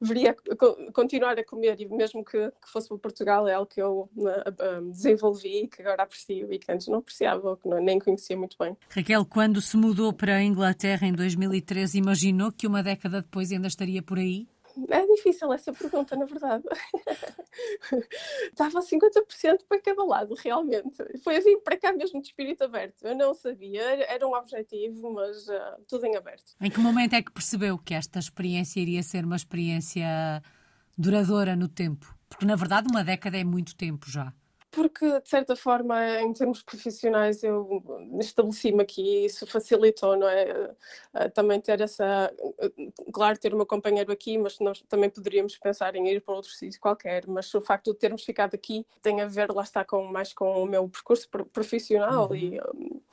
deveria 0.00 0.34
continuar 0.92 1.38
a 1.38 1.44
comer 1.44 1.80
e 1.80 1.88
mesmo 1.88 2.24
que, 2.24 2.50
que 2.50 2.70
fosse 2.72 2.88
para 2.88 2.98
Portugal 2.98 3.46
é 3.46 3.54
algo 3.54 3.68
que 3.68 3.82
eu 3.82 4.08
uh, 4.16 4.90
desenvolvi 4.90 5.64
e 5.64 5.68
que 5.68 5.82
agora 5.82 6.04
aprecio 6.04 6.52
e 6.52 6.58
que 6.58 6.72
antes 6.72 6.88
não 6.88 6.98
apreciava 6.98 7.56
que 7.56 7.68
não, 7.68 7.80
nem 7.82 7.98
conhecia 7.98 8.36
muito 8.36 8.56
bem. 8.58 8.76
Raquel, 8.88 9.24
quando 9.26 9.60
se 9.60 9.76
mudou 9.76 10.12
para 10.12 10.36
a 10.36 10.42
Inglaterra 10.42 11.06
em 11.06 11.12
2013, 11.12 11.98
imaginou 11.98 12.50
que 12.50 12.66
uma 12.66 12.82
década 12.82 13.20
depois 13.20 13.52
ainda 13.52 13.68
estaria 13.68 14.02
por 14.02 14.18
aí? 14.18 14.46
É 14.88 15.06
difícil 15.06 15.52
essa 15.52 15.72
pergunta, 15.72 16.16
na 16.16 16.24
verdade. 16.24 16.64
Estava 18.48 18.80
50% 18.80 19.60
para 19.68 19.80
cada 19.80 20.04
lado, 20.04 20.34
realmente. 20.34 20.96
Foi 21.22 21.36
assim 21.36 21.60
para 21.60 21.76
cá 21.76 21.92
mesmo 21.92 22.20
de 22.20 22.28
espírito 22.28 22.64
aberto. 22.64 23.04
Eu 23.04 23.16
não 23.16 23.34
sabia, 23.34 23.82
era 24.04 24.26
um 24.26 24.34
objetivo, 24.34 25.12
mas 25.12 25.48
uh, 25.48 25.82
tudo 25.88 26.06
em 26.06 26.16
aberto. 26.16 26.54
Em 26.60 26.70
que 26.70 26.80
momento 26.80 27.14
é 27.14 27.22
que 27.22 27.32
percebeu 27.32 27.78
que 27.78 27.94
esta 27.94 28.18
experiência 28.18 28.80
iria 28.80 29.02
ser 29.02 29.24
uma 29.24 29.36
experiência 29.36 30.42
duradoura 30.96 31.56
no 31.56 31.68
tempo? 31.68 32.14
Porque, 32.28 32.44
na 32.44 32.56
verdade, 32.56 32.88
uma 32.90 33.02
década 33.02 33.36
é 33.36 33.44
muito 33.44 33.74
tempo 33.74 34.08
já 34.08 34.32
porque 34.70 35.20
de 35.20 35.28
certa 35.28 35.56
forma 35.56 36.20
em 36.20 36.32
termos 36.32 36.62
profissionais 36.62 37.42
eu 37.42 37.82
estabeleci-me 38.20 38.82
aqui 38.82 39.02
e 39.02 39.26
isso 39.26 39.46
facilitou, 39.46 40.16
não 40.16 40.28
é? 40.28 40.74
Eh, 41.14 41.28
também 41.30 41.60
ter 41.60 41.80
essa, 41.80 42.32
eh, 42.58 42.70
claro, 43.12 43.38
ter 43.38 43.52
o 43.52 43.56
meu 43.56 43.66
companheiro 43.66 44.12
aqui, 44.12 44.38
mas 44.38 44.58
nós 44.60 44.82
também 44.88 45.10
poderíamos 45.10 45.56
pensar 45.58 45.96
em 45.96 46.08
ir 46.08 46.20
para 46.20 46.34
outro 46.34 46.50
sítio 46.50 46.80
qualquer, 46.80 47.26
mas 47.26 47.52
o 47.54 47.60
facto 47.60 47.92
de 47.92 47.98
termos 47.98 48.22
ficado 48.22 48.54
aqui 48.54 48.86
tem 49.02 49.20
a 49.20 49.26
ver, 49.26 49.50
lá 49.50 49.62
está, 49.62 49.84
com, 49.84 50.04
mais 50.04 50.32
com 50.32 50.62
o 50.62 50.66
meu 50.66 50.88
percurso 50.88 51.28
profissional 51.52 52.28
uhum. 52.28 52.36
e 52.36 52.60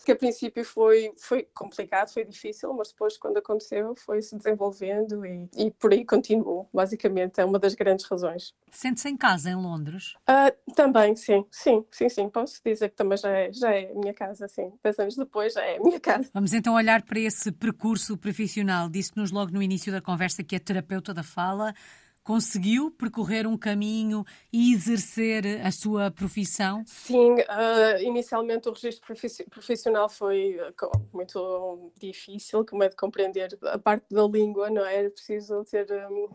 que 0.06 0.12
a 0.12 0.15
princípio 0.15 0.63
foi, 0.63 1.12
foi 1.18 1.48
complicado, 1.53 2.10
foi 2.10 2.24
difícil, 2.24 2.71
mas 2.74 2.89
depois 2.89 3.18
quando 3.18 3.38
aconteceu 3.38 3.95
foi 3.95 4.21
se 4.21 4.36
desenvolvendo 4.36 5.25
e, 5.25 5.50
e 5.58 5.72
por 5.72 5.91
aí 5.91 6.05
continuou, 6.05 6.70
basicamente, 6.74 7.41
é 7.41 7.46
uma 7.46 7.58
das 7.58 7.74
grandes 7.74 8.05
razões. 8.05 8.53
Sente-se 8.72 9.10
em 9.10 9.17
casa 9.17 9.50
em 9.50 9.55
Londres? 9.55 10.13
Uh, 10.29 10.74
também, 10.74 11.15
sim. 11.15 11.46
Sim, 11.51 11.86
sim, 11.92 12.10
sim. 12.10 12.30
Posso 12.30 12.62
dizer 12.63 12.89
que 12.89 12.96
também 12.96 13.18
já 13.18 13.30
é, 13.30 13.51
já 13.51 13.74
é 13.74 13.92
a 13.92 13.96
minha 13.96 14.13
casa, 14.13 14.48
sim. 14.48 14.72
Dez 14.84 15.00
anos 15.00 15.16
depois 15.16 15.54
já 15.54 15.63
é 15.63 15.77
a 15.77 15.80
minha 15.82 16.00
casa. 16.00 16.30
Vamos 16.34 16.54
então 16.54 16.74
olhar 16.74 17.01
para 17.04 17.20
esse 17.20 17.51
percurso 17.51 18.18
profissional. 18.18 18.89
Disse-nos 18.89 19.32
logo 19.32 19.51
no 19.51 19.62
início 19.62 19.92
da 19.92 20.01
conversa 20.01 20.44
que 20.44 20.56
é 20.56 20.60
terapeuta 20.60 21.13
da 21.13 21.24
fala 21.24 21.74
conseguiu 22.27 22.91
percorrer 22.91 23.48
um 23.48 23.57
caminho 23.57 24.25
e 24.51 24.74
exercer 24.74 25.65
a 25.65 25.72
sua 25.72 26.12
profissão? 26.12 26.84
Sim, 26.86 27.36
uh, 27.36 28.01
inicialmente 28.01 28.67
o 28.67 28.74
registro 28.74 29.15
profissional 29.50 30.10
foi 30.10 30.60
uh, 30.60 31.07
muito 31.13 31.89
difícil, 31.98 32.65
como 32.65 32.84
é 32.84 32.89
de 32.89 32.98
compreender 32.98 33.57
a 33.63 33.79
parte 33.79 34.07
da 34.12 34.24
língua, 34.24 34.69
não 34.69 34.86
é? 34.86 34.98
Era 34.98 35.10
preciso 35.10 35.63
ter 35.63 35.88
um, 36.12 36.27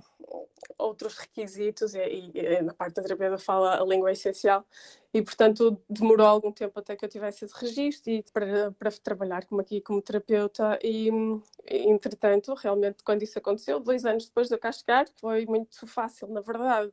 outros 0.79 1.19
requisitos 1.19 1.95
e, 1.95 2.31
e, 2.35 2.63
na 2.63 2.73
parte 2.73 2.95
da 2.95 3.03
terapia 3.03 3.31
da 3.31 3.39
fala 3.39 3.81
a 3.81 3.85
língua 3.85 4.09
é 4.09 4.13
essencial 4.13 4.65
e 5.13 5.21
portanto 5.21 5.79
demorou 5.89 6.27
algum 6.27 6.51
tempo 6.51 6.79
até 6.79 6.97
que 6.97 7.05
eu 7.05 7.09
tivesse 7.09 7.45
esse 7.45 7.55
registro 7.55 8.11
e 8.11 8.25
para, 8.33 8.73
para 8.73 8.91
trabalhar 8.93 9.45
como 9.45 9.61
aqui 9.61 9.81
como 9.81 10.01
terapeuta 10.01 10.79
e 10.83 11.11
entretanto 11.73 12.55
realmente 12.55 13.03
quando 13.03 13.23
isso 13.23 13.39
aconteceu 13.39 13.81
dois 13.81 14.05
anos 14.05 14.27
depois 14.27 14.49
de 14.49 14.55
eu 14.55 14.59
cá 14.59 14.71
chegar 14.71 15.07
foi 15.17 15.47
muito 15.47 15.87
fácil 15.87 16.29
na 16.29 16.41
verdade 16.41 16.93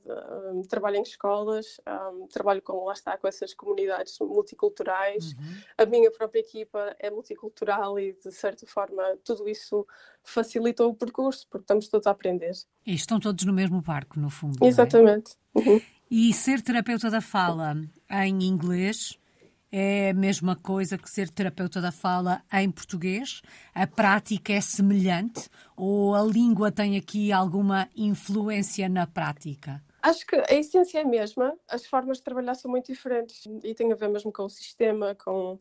um, 0.53 0.61
trabalho 0.61 0.95
em 0.97 1.01
escolas 1.01 1.79
um, 2.13 2.27
trabalho 2.27 2.61
com 2.61 2.85
lá 2.85 2.93
está 2.93 3.17
com 3.17 3.27
essas 3.27 3.53
comunidades 3.53 4.17
multiculturais 4.19 5.33
uhum. 5.33 5.61
a 5.77 5.85
minha 5.85 6.09
própria 6.11 6.39
equipa 6.39 6.95
é 6.99 7.09
multicultural 7.09 7.99
e 7.99 8.13
de 8.13 8.31
certa 8.31 8.65
forma 8.65 9.03
tudo 9.23 9.49
isso 9.49 9.85
facilitou 10.23 10.89
o 10.89 10.95
percurso 10.95 11.45
porque 11.49 11.63
estamos 11.63 11.87
todos 11.89 12.07
a 12.07 12.11
aprender 12.11 12.53
e 12.85 12.93
estão 12.93 13.19
todos 13.19 13.43
no 13.45 13.53
mesmo 13.53 13.81
barco 13.81 14.19
no 14.19 14.29
fundo 14.29 14.63
é? 14.63 14.67
exatamente 14.67 15.35
é? 15.55 15.59
uhum. 15.59 15.81
E 16.09 16.33
ser 16.33 16.61
terapeuta 16.61 17.09
da 17.09 17.21
fala 17.21 17.75
em 18.09 18.43
inglês 18.43 19.19
é 19.71 20.09
a 20.09 20.13
mesma 20.13 20.55
coisa 20.55 20.97
que 20.97 21.09
ser 21.09 21.29
terapeuta 21.29 21.79
da 21.79 21.91
fala 21.91 22.41
em 22.53 22.69
português? 22.71 23.41
A 23.73 23.85
prática 23.85 24.53
é 24.53 24.61
semelhante 24.61 25.49
ou 25.75 26.15
a 26.15 26.23
língua 26.23 26.71
tem 26.71 26.97
aqui 26.97 27.31
alguma 27.31 27.87
influência 27.95 28.89
na 28.89 29.05
prática? 29.05 29.81
Acho 30.01 30.25
que 30.25 30.35
a 30.35 30.53
essência 30.53 30.99
é 30.99 31.01
a 31.01 31.07
mesma, 31.07 31.53
as 31.67 31.85
formas 31.85 32.17
de 32.17 32.23
trabalhar 32.23 32.55
são 32.55 32.71
muito 32.71 32.91
diferentes 32.91 33.43
e 33.63 33.73
tem 33.73 33.91
a 33.91 33.95
ver 33.95 34.07
mesmo 34.07 34.31
com 34.31 34.43
o 34.43 34.49
sistema, 34.49 35.13
com 35.15 35.59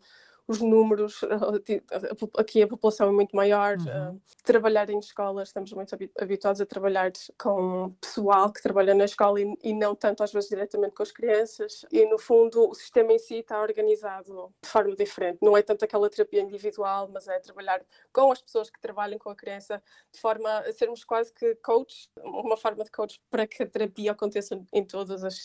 os 0.49 0.61
números, 0.61 1.21
aqui 2.39 2.63
a 2.63 2.67
população 2.67 3.09
é 3.09 3.13
muito 3.13 3.37
maior, 3.37 3.77
uhum. 3.77 4.19
trabalhar 4.43 4.89
em 4.89 4.99
escolas, 4.99 5.49
estamos 5.49 5.73
muito 5.73 5.95
habituados 6.19 6.61
a 6.61 6.67
trabalhar 6.67 7.13
com 7.39 7.95
pessoal 8.01 8.51
que 8.51 8.63
trabalha 8.63 8.95
na 8.95 9.05
escola 9.05 9.41
e, 9.41 9.55
e 9.63 9.75
não 9.75 9.95
tanto 9.95 10.23
às 10.23 10.33
vezes 10.33 10.49
diretamente 10.49 10.95
com 10.95 11.03
as 11.03 11.13
crianças, 11.13 11.85
e 11.93 12.07
no 12.07 12.19
fundo 12.19 12.71
o 12.71 12.75
sistema 12.75 13.13
em 13.13 13.19
si 13.19 13.37
está 13.37 13.61
organizado 13.61 14.51
de 14.63 14.69
forma 14.69 14.97
diferente, 14.97 15.39
não 15.43 15.55
é 15.55 15.61
tanto 15.61 15.85
aquela 15.85 16.09
terapia 16.09 16.41
individual, 16.41 17.11
mas 17.13 17.29
é 17.29 17.39
trabalhar 17.41 17.83
com 18.11 18.33
as 18.33 18.41
pessoas 18.41 18.71
que 18.71 18.81
trabalham 18.81 19.19
com 19.19 19.29
a 19.29 19.37
criança 19.37 19.83
de 20.11 20.19
forma 20.19 20.49
a 20.61 20.73
sermos 20.73 21.05
quase 21.05 21.33
que 21.35 21.55
coach, 21.57 22.09
uma 22.23 22.57
forma 22.57 22.85
de 22.85 22.91
coach 22.91 23.21
para 23.31 23.47
que 23.47 23.63
a 23.63 23.67
terapia 23.67 24.13
aconteça 24.13 24.59
em 24.73 24.85
todas 24.85 25.23
as, 25.23 25.45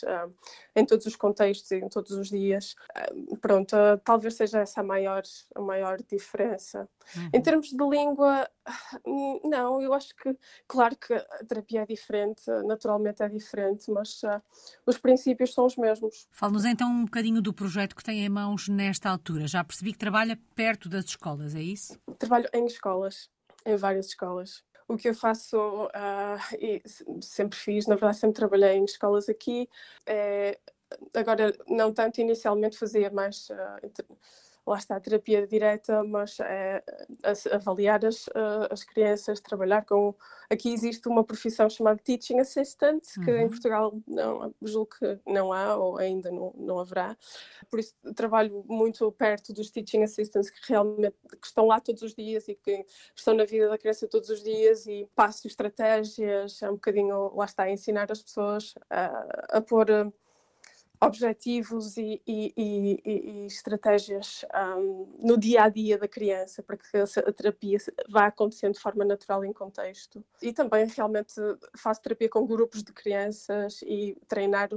em 0.74 0.86
todos 0.86 1.04
os 1.04 1.14
contextos 1.14 1.70
e 1.72 1.76
em 1.76 1.88
todos 1.90 2.12
os 2.12 2.30
dias. 2.30 2.74
Pronto, 3.42 3.76
talvez 4.02 4.34
seja 4.34 4.60
essa 4.60 4.80
a 4.93 4.93
maior, 4.94 5.22
a 5.54 5.60
maior 5.60 5.98
diferença. 6.02 6.88
Uhum. 7.16 7.30
Em 7.32 7.42
termos 7.42 7.68
de 7.68 7.84
língua, 7.84 8.48
não, 9.44 9.82
eu 9.82 9.92
acho 9.92 10.14
que, 10.16 10.36
claro 10.66 10.96
que 10.96 11.12
a 11.12 11.44
terapia 11.46 11.82
é 11.82 11.86
diferente, 11.86 12.42
naturalmente 12.64 13.22
é 13.22 13.28
diferente, 13.28 13.90
mas 13.90 14.22
uh, 14.22 14.40
os 14.86 14.98
princípios 14.98 15.52
são 15.52 15.66
os 15.66 15.76
mesmos. 15.76 16.28
Fale-nos 16.30 16.64
então 16.64 16.88
um 16.88 17.04
bocadinho 17.04 17.42
do 17.42 17.52
projeto 17.52 17.96
que 17.96 18.04
tem 18.04 18.24
em 18.24 18.28
mãos 18.28 18.68
nesta 18.68 19.10
altura. 19.10 19.46
Já 19.46 19.64
percebi 19.64 19.92
que 19.92 19.98
trabalha 19.98 20.38
perto 20.54 20.88
das 20.88 21.04
escolas, 21.06 21.54
é 21.54 21.62
isso? 21.62 21.98
Trabalho 22.18 22.48
em 22.52 22.66
escolas, 22.66 23.28
em 23.66 23.76
várias 23.76 24.06
escolas 24.06 24.62
o 24.86 24.98
que 24.98 25.08
eu 25.08 25.14
faço 25.14 25.56
uh, 25.86 26.56
e 26.60 26.82
sempre 27.22 27.58
fiz, 27.58 27.86
na 27.86 27.94
verdade 27.94 28.18
sempre 28.18 28.36
trabalhei 28.36 28.76
em 28.76 28.84
escolas 28.84 29.30
aqui, 29.30 29.66
é, 30.04 30.58
agora 31.14 31.56
não 31.68 31.92
tanto 31.92 32.20
inicialmente 32.20 32.78
fazia 32.78 33.10
mais 33.10 33.48
uh, 33.50 33.86
lá 34.66 34.78
está 34.78 34.96
a 34.96 35.00
terapia 35.00 35.46
direta, 35.46 36.02
mas 36.04 36.38
é, 36.40 36.82
avaliar 37.52 38.04
as, 38.04 38.26
eh, 38.28 38.68
as 38.70 38.82
crianças, 38.82 39.40
trabalhar 39.40 39.84
com. 39.84 40.14
Aqui 40.50 40.72
existe 40.72 41.06
uma 41.08 41.22
profissão 41.22 41.68
chamada 41.68 42.00
Teaching 42.02 42.38
Assistant, 42.38 43.02
que 43.24 43.30
uhum. 43.30 43.38
em 43.38 43.48
Portugal 43.48 43.94
não, 44.06 44.54
julgo 44.62 44.90
que 44.98 45.18
não 45.26 45.52
há 45.52 45.76
ou 45.76 45.98
ainda 45.98 46.30
não, 46.30 46.52
não 46.56 46.78
haverá. 46.78 47.16
Por 47.70 47.80
isso 47.80 47.94
trabalho 48.14 48.64
muito 48.66 49.10
perto 49.12 49.52
dos 49.52 49.70
Teaching 49.70 50.02
Assistants 50.02 50.50
que 50.50 50.72
realmente 50.72 51.16
que 51.40 51.46
estão 51.46 51.66
lá 51.66 51.80
todos 51.80 52.02
os 52.02 52.14
dias 52.14 52.48
e 52.48 52.54
que 52.54 52.84
estão 53.14 53.34
na 53.34 53.44
vida 53.44 53.68
da 53.68 53.78
criança 53.78 54.08
todos 54.08 54.28
os 54.30 54.42
dias 54.42 54.86
e 54.86 55.08
passo 55.14 55.46
estratégias, 55.46 56.62
é 56.62 56.70
um 56.70 56.74
bocadinho, 56.74 57.34
lá 57.34 57.44
está, 57.44 57.64
a 57.64 57.70
ensinar 57.70 58.10
as 58.10 58.22
pessoas 58.22 58.74
a, 58.88 59.56
a 59.58 59.60
pôr 59.60 59.86
objetivos 61.04 61.96
e, 61.96 62.20
e, 62.26 62.52
e, 62.56 63.02
e 63.04 63.46
estratégias 63.46 64.44
um, 64.78 65.06
no 65.18 65.38
dia 65.38 65.64
a 65.64 65.68
dia 65.68 65.98
da 65.98 66.08
criança 66.08 66.62
para 66.62 66.76
que 66.76 66.84
a 66.96 67.32
terapia 67.32 67.78
vá 68.08 68.26
acontecendo 68.26 68.74
de 68.74 68.80
forma 68.80 69.04
natural 69.04 69.44
em 69.44 69.52
contexto. 69.52 70.24
E 70.40 70.52
também 70.52 70.86
realmente 70.86 71.34
faço 71.76 72.02
terapia 72.02 72.28
com 72.28 72.46
grupos 72.46 72.82
de 72.82 72.92
crianças 72.92 73.82
e 73.82 74.16
treinar 74.26 74.70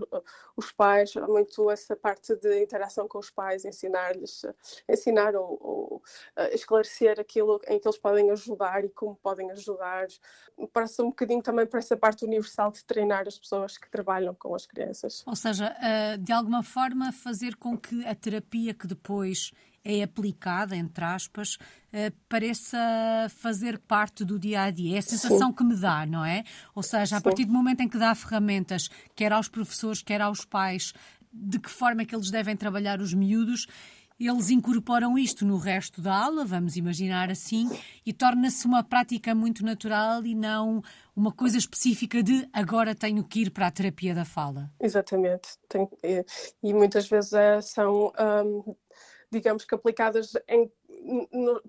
os 0.56 0.72
pais, 0.72 1.14
muito 1.16 1.70
essa 1.72 1.96
parte 1.96 2.36
de 2.36 2.62
interação 2.62 3.08
com 3.08 3.20
os 3.20 3.30
pais, 3.30 3.66
ensinar-lhes, 3.66 4.46
ensinar 4.90 5.36
ou, 5.36 5.58
ou 5.62 6.02
esclarecer 6.52 7.20
aquilo 7.20 7.62
em 7.68 7.80
que 7.80 7.88
eles 7.88 7.98
podem 7.98 8.32
ajudar 8.32 8.84
e 8.84 8.90
como 8.90 9.16
podem 9.16 9.52
ajudar. 9.52 10.08
Parece 10.74 11.02
um 11.02 11.10
bocadinho 11.10 11.42
também 11.42 11.66
para 11.66 11.80
essa 11.80 11.96
parte 11.96 12.26
universal 12.26 12.72
de 12.72 12.84
treinar 12.84 13.28
as 13.28 13.38
pessoas 13.38 13.78
que 13.78 13.90
trabalham 13.90 14.34
com 14.34 14.54
as 14.54 14.66
crianças. 14.66 15.24
Ou 15.26 15.36
seja, 15.36 15.76
uh 15.80 16.17
de 16.18 16.32
alguma 16.32 16.64
forma 16.64 17.12
fazer 17.12 17.56
com 17.56 17.78
que 17.78 18.06
a 18.06 18.16
terapia 18.16 18.74
que 18.74 18.88
depois 18.88 19.52
é 19.84 20.04
aplicada, 20.04 20.76
entre 20.76 21.04
aspas, 21.06 21.58
eh, 21.94 22.12
pareça 22.28 22.78
fazer 23.38 23.80
parte 23.80 24.26
do 24.26 24.38
dia 24.38 24.64
a 24.64 24.70
dia. 24.70 24.98
É 24.98 25.00
a 25.00 25.02
sensação 25.02 25.50
Sim. 25.50 25.56
que 25.56 25.64
me 25.64 25.76
dá, 25.78 26.06
não 26.06 26.26
é? 26.26 26.44
Ou 26.76 26.84
seja, 26.84 27.16
a 27.16 27.22
partir 27.22 27.46
do 27.46 27.54
momento 27.54 27.80
em 27.80 27.88
que 27.88 27.98
dá 27.98 28.14
ferramentas, 28.14 28.90
quer 29.16 29.32
aos 29.32 29.48
professores, 29.48 30.02
quer 30.02 30.20
aos 30.20 30.44
pais, 30.44 30.92
de 31.32 31.58
que 31.60 31.70
forma 31.70 32.02
é 32.02 32.06
que 32.06 32.14
eles 32.14 32.30
devem 32.30 32.58
trabalhar 32.58 33.00
os 33.00 33.14
miúdos, 33.14 33.66
eles 34.26 34.50
incorporam 34.50 35.18
isto 35.18 35.46
no 35.46 35.58
resto 35.58 36.02
da 36.02 36.16
aula, 36.16 36.44
vamos 36.44 36.76
imaginar 36.76 37.30
assim, 37.30 37.70
e 38.06 38.12
torna-se 38.12 38.66
uma 38.66 38.84
prática 38.84 39.36
muito 39.36 39.64
natural 39.64 40.26
e 40.26 40.34
não 40.34 40.82
uma 41.16 41.32
coisa 41.32 41.58
específica 41.58 42.24
de 42.24 42.48
agora 42.52 42.96
tenho 42.96 43.24
que 43.24 43.42
ir 43.42 43.52
para 43.52 43.68
a 43.68 43.72
terapia 43.72 44.16
da 44.16 44.26
fala. 44.26 44.72
Exatamente. 44.80 45.50
E, 46.04 46.26
e, 46.64 46.74
muitas 46.74 47.08
vezes 47.08 47.34
é, 47.34 47.62
são, 47.62 48.12
um, 48.46 48.76
digamos 49.32 49.66
que 49.66 49.76
aplicadas 49.76 50.34
em 50.48 50.72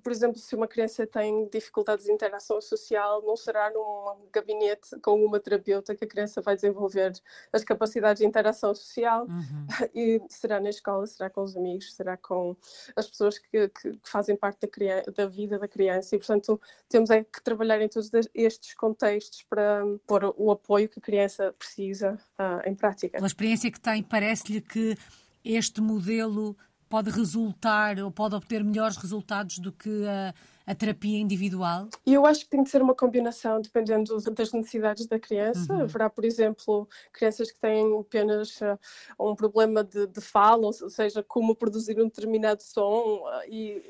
por 0.02 0.12
exemplo, 0.12 0.38
se 0.38 0.54
uma 0.54 0.66
criança 0.66 1.06
tem 1.06 1.48
dificuldades 1.48 2.06
de 2.06 2.12
interação 2.12 2.60
social, 2.60 3.22
não 3.22 3.36
será 3.36 3.70
num 3.70 4.26
gabinete 4.32 4.98
com 5.00 5.24
uma 5.24 5.38
terapeuta 5.38 5.94
que 5.94 6.04
a 6.04 6.08
criança 6.08 6.40
vai 6.40 6.54
desenvolver 6.54 7.12
as 7.52 7.62
capacidades 7.62 8.20
de 8.20 8.26
interação 8.26 8.74
social, 8.74 9.26
uhum. 9.26 9.66
e 9.94 10.20
será 10.28 10.60
na 10.60 10.70
escola, 10.70 11.06
será 11.06 11.30
com 11.30 11.42
os 11.42 11.56
amigos, 11.56 11.94
será 11.94 12.16
com 12.16 12.56
as 12.96 13.08
pessoas 13.08 13.38
que, 13.38 13.68
que, 13.68 13.92
que 13.92 14.10
fazem 14.10 14.36
parte 14.36 14.60
da, 14.62 14.68
criança, 14.68 15.10
da, 15.12 15.26
vida 15.26 15.58
da 15.58 15.68
criança, 15.68 16.16
e 16.16 16.18
portanto 16.18 16.60
temos 16.88 17.10
é 17.10 17.22
que 17.22 17.42
trabalhar 17.42 17.80
em 17.80 17.88
todos 17.88 18.10
estes 18.34 18.74
contextos 18.74 19.42
para 19.44 19.82
pôr 20.06 20.34
o 20.36 20.50
apoio 20.50 20.88
que 20.88 20.98
a 20.98 21.02
criança 21.02 21.54
precisa 21.58 22.18
uh, 22.38 22.68
em 22.68 22.74
prática. 22.74 23.18
Pela 23.18 23.26
experiência 23.26 23.70
que 23.70 23.80
tem, 23.80 24.02
parece-lhe 24.02 24.60
que 24.60 24.96
este 25.44 25.80
modelo 25.80 26.56
pode 26.88 27.10
resultar 27.10 27.98
ou 27.98 28.10
pode 28.10 28.34
obter 28.34 28.64
melhores 28.64 28.96
resultados 28.96 29.58
do 29.58 29.70
que 29.70 30.06
a, 30.06 30.34
a 30.66 30.74
terapia 30.74 31.18
individual? 31.18 31.88
Eu 32.06 32.26
acho 32.26 32.40
que 32.40 32.50
tem 32.50 32.62
de 32.62 32.70
ser 32.70 32.82
uma 32.82 32.94
combinação, 32.94 33.60
dependendo 33.60 34.20
das 34.32 34.52
necessidades 34.52 35.06
da 35.06 35.18
criança. 35.18 35.72
Uhum. 35.72 35.82
Haverá, 35.82 36.10
por 36.10 36.24
exemplo, 36.24 36.88
crianças 37.12 37.50
que 37.50 37.58
têm 37.58 37.98
apenas 37.98 38.60
uh, 38.60 38.78
um 39.18 39.34
problema 39.34 39.84
de, 39.84 40.06
de 40.06 40.20
fala, 40.20 40.66
ou 40.66 40.72
seja, 40.72 41.22
como 41.22 41.54
produzir 41.54 42.00
um 42.00 42.04
determinado 42.04 42.62
som 42.62 43.22
uh, 43.22 43.42
e 43.48 43.82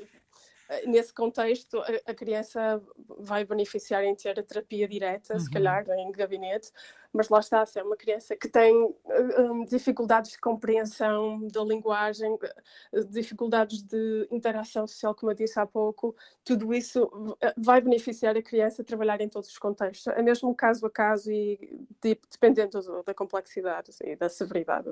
eh, 0.69 0.85
nesse 0.85 1.11
contexto, 1.11 1.81
a, 2.05 2.13
criança 2.13 2.81
vai 3.17 3.43
beneficiar 3.43 4.03
em 4.03 4.15
ter 4.15 4.39
a 4.39 4.43
terapia 4.43 4.87
direta, 4.87 5.33
uhum. 5.33 5.39
se 5.39 5.49
calhar, 5.49 5.83
em 5.89 6.11
gabinete, 6.11 6.71
mas 7.13 7.29
lá 7.29 7.39
está, 7.39 7.65
se 7.65 7.79
é 7.79 7.83
uma 7.83 7.97
criança 7.97 8.35
que 8.35 8.47
tem 8.47 8.73
um, 8.75 9.65
dificuldades 9.65 10.31
de 10.31 10.39
compreensão 10.39 11.47
da 11.47 11.63
linguagem, 11.63 12.37
eh, 12.93 13.03
dificuldades 13.09 13.81
de 13.81 14.27
interação 14.31 14.87
social, 14.87 15.15
como 15.15 15.31
eu 15.31 15.35
disse 15.35 15.59
há 15.59 15.65
pouco, 15.65 16.15
tudo 16.43 16.73
isso 16.73 17.37
eh, 17.41 17.53
vai 17.57 17.81
beneficiar 17.81 18.37
a 18.37 18.41
criança 18.41 18.81
a 18.81 18.85
trabalhar 18.85 19.19
em 19.21 19.29
todos 19.29 19.49
os 19.49 19.57
contextos. 19.57 20.07
É 20.07 20.21
mesmo 20.21 20.53
caso 20.53 20.85
a 20.85 20.89
caso 20.89 21.31
e 21.31 21.87
dependendo 22.01 23.03
da 23.03 23.13
complexidade 23.13 23.91
e 24.03 24.15
da 24.15 24.29
severidade 24.29 24.89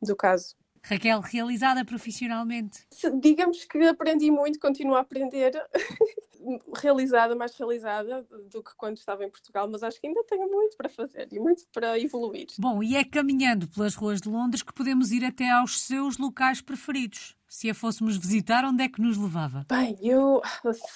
do 0.00 0.16
caso. 0.16 0.56
Raquel, 0.82 1.20
realizada 1.20 1.84
profissionalmente? 1.84 2.86
Digamos 3.20 3.64
que 3.64 3.78
aprendi 3.84 4.30
muito, 4.30 4.60
continuo 4.60 4.94
a 4.94 5.00
aprender. 5.00 5.52
realizada, 6.76 7.34
mais 7.34 7.54
realizada 7.56 8.26
do 8.50 8.62
que 8.62 8.74
quando 8.76 8.96
estava 8.96 9.24
em 9.24 9.30
Portugal, 9.30 9.68
mas 9.68 9.82
acho 9.82 10.00
que 10.00 10.06
ainda 10.06 10.24
tenho 10.24 10.50
muito 10.50 10.76
para 10.76 10.88
fazer 10.88 11.28
e 11.32 11.38
muito 11.38 11.64
para 11.72 11.98
evoluir. 11.98 12.46
Bom, 12.58 12.82
e 12.82 12.96
é 12.96 13.04
caminhando 13.04 13.68
pelas 13.68 13.94
ruas 13.94 14.20
de 14.20 14.28
Londres 14.28 14.62
que 14.62 14.72
podemos 14.72 15.12
ir 15.12 15.24
até 15.24 15.50
aos 15.50 15.80
seus 15.80 16.18
locais 16.18 16.60
preferidos 16.60 17.37
se 17.48 17.70
a 17.70 17.74
fôssemos 17.74 18.18
visitar, 18.18 18.62
onde 18.64 18.84
é 18.84 18.88
que 18.88 19.00
nos 19.00 19.16
levava? 19.16 19.64
Bem, 19.68 19.96
eu, 20.02 20.42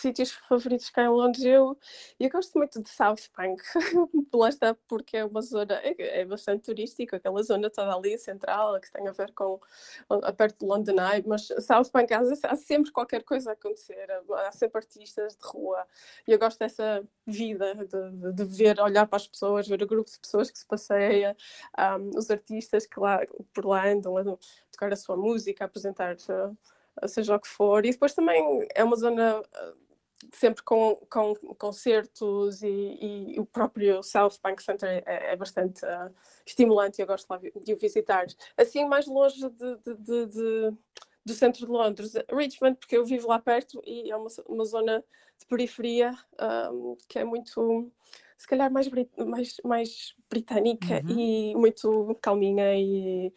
sítios 0.01 0.33
favoritos 0.33 0.91
cá 0.91 1.05
em 1.05 1.09
Londres, 1.09 1.43
eu, 1.43 1.79
eu 2.21 2.31
gosto 2.31 2.59
muito 2.59 2.83
de 2.83 2.91
South 2.91 3.17
Bank, 3.37 3.63
lá 4.35 4.51
está 4.51 4.77
porque 4.87 5.17
é 5.17 5.25
uma 5.25 5.41
zona, 5.41 5.81
é, 5.83 6.25
bastante 6.27 6.65
turística, 6.65 7.17
aquela 7.17 7.43
zona 7.43 7.71
toda 7.71 7.95
ali 7.95 8.19
central, 8.19 8.79
que 8.81 8.93
tem 8.93 9.09
a 9.09 9.13
ver 9.13 9.33
com, 9.33 9.59
a, 10.11 10.33
perto 10.33 10.61
de 10.61 10.67
London 10.67 10.97
Eye, 11.01 11.25
mas 11.27 11.49
South 11.61 11.91
Bank 11.91 12.13
há, 12.13 12.21
há, 12.21 12.57
sempre 12.57 12.93
qualquer 12.93 13.25
coisa 13.25 13.51
a 13.51 13.53
acontecer, 13.55 14.07
há 14.47 14.53
sempre 14.53 14.79
artistas 14.79 15.35
de 15.35 15.47
rua, 15.47 15.87
e 16.29 16.33
eu 16.33 16.39
gosto 16.39 16.59
dessa 16.59 17.03
vida, 17.27 17.75
de, 17.75 18.33
de, 18.33 18.45
ver, 18.45 18.79
olhar 18.79 19.07
para 19.07 19.17
as 19.17 19.27
pessoas, 19.27 19.67
ver 19.67 19.83
o 19.83 19.87
grupo 19.87 20.11
de 20.11 20.19
pessoas 20.19 20.51
que 20.51 20.59
se 20.59 20.67
passeia, 20.67 21.35
um, 21.79 22.19
os 22.19 22.31
artistas 22.31 22.85
que 22.85 23.01
lá, 23.01 23.21
por 23.55 23.65
lá 23.65 23.89
andam, 23.89 24.19
andam 24.19 24.39
tocar 24.71 24.93
a 24.93 24.97
sua 24.97 25.17
música, 25.17 25.65
apresentar 25.65 26.17
uh, 26.47 27.09
seja 27.09 27.37
o 27.37 27.41
que 27.41 27.49
for. 27.49 27.85
E 27.85 27.91
depois 27.91 28.15
também 28.15 28.67
é 28.75 28.83
uma 28.83 28.97
zona 28.97 29.41
uh, 29.41 29.83
sempre 30.33 30.63
com, 30.63 30.97
com 31.11 31.35
concertos 31.59 32.63
e, 32.63 33.35
e, 33.35 33.41
o 33.41 33.45
próprio 33.45 34.03
South 34.03 34.39
Bank 34.43 34.63
Center 34.63 35.03
é, 35.07 35.33
é 35.33 35.37
bastante 35.37 35.85
uh, 35.85 36.15
estimulante 36.47 37.01
e 37.01 37.03
eu 37.03 37.07
gosto 37.07 37.27
de 37.65 37.75
o 37.75 37.79
visitar. 37.79 38.27
Assim, 38.57 38.85
mais 38.87 39.07
longe 39.07 39.49
de, 39.51 39.77
de, 39.77 39.95
de, 39.97 40.27
de, 40.27 40.73
do 41.25 41.33
centro 41.33 41.67
de 41.67 41.73
Londres, 41.73 42.15
Richmond, 42.31 42.77
porque 42.79 42.97
eu 42.97 43.05
vivo 43.05 43.29
lá 43.29 43.39
perto 43.39 43.83
e 43.85 44.11
é 44.11 44.17
uma, 44.17 44.29
uma 44.49 44.65
zona 44.65 45.05
de 45.39 45.47
periferia 45.47 46.13
um, 46.73 46.97
que 47.09 47.19
é 47.19 47.25
muito, 47.25 47.91
se 48.37 48.47
calhar, 48.47 48.71
mais, 48.71 48.89
mais, 49.27 49.57
mais 49.65 50.15
britânica 50.31 51.03
uhum. 51.05 51.19
e 51.19 51.55
muito 51.57 52.17
calminha 52.21 52.75
e 52.77 53.33